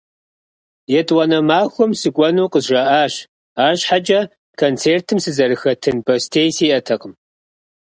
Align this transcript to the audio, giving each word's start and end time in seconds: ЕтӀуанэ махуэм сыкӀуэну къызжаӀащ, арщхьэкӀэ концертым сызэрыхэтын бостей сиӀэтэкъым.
ЕтӀуанэ 0.99 1.39
махуэм 1.47 1.91
сыкӀуэну 1.99 2.51
къызжаӀащ, 2.53 3.13
арщхьэкӀэ 3.65 4.19
концертым 4.59 5.17
сызэрыхэтын 5.23 5.97
бостей 6.05 6.49
сиӀэтэкъым. 6.55 7.13